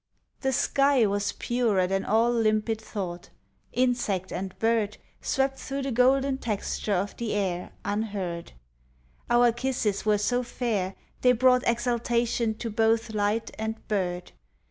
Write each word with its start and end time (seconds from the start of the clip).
The 0.39 0.51
sky 0.51 1.05
was 1.05 1.33
purer 1.33 1.85
than 1.85 2.05
all 2.05 2.31
limpid 2.33 2.81
thought; 2.81 3.29
Insect 3.71 4.31
and 4.31 4.57
bird 4.57 4.97
Swept 5.21 5.59
through 5.59 5.83
the 5.83 5.91
golden 5.91 6.39
texture 6.39 6.95
of 6.95 7.15
the 7.17 7.33
air, 7.35 7.71
Unheard; 7.85 8.53
Our 9.29 9.51
kisses 9.51 10.03
were 10.03 10.17
so 10.17 10.41
fair 10.41 10.95
they 11.21 11.33
brought 11.33 11.67
Exaltation 11.67 12.55
to 12.55 12.71
both 12.71 13.13
light 13.13 13.51
and 13.59 13.87
bird. 13.87 14.31